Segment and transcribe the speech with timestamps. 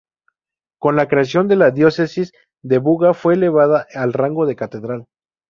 [0.79, 2.31] Con la creación de la Diócesis
[2.63, 5.05] de Buga, fue elevada al rango de catedral.